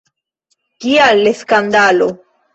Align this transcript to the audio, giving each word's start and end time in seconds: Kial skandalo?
Kial 0.85 1.29
skandalo? 1.43 2.11